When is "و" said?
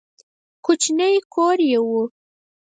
1.87-1.89